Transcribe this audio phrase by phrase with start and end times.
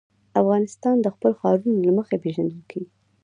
[0.41, 2.89] افغانستان د خپلو ښارونو له مخې پېژندل کېږي.